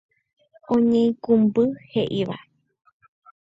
Oñeikũmby 0.73 1.63
he'íva. 1.91 2.37